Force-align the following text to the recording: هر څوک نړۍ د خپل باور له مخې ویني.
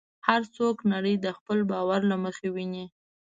هر 0.27 0.41
څوک 0.55 0.75
نړۍ 0.93 1.15
د 1.19 1.27
خپل 1.37 1.59
باور 1.71 2.01
له 2.11 2.15
مخې 2.23 2.47
ویني. 2.55 2.85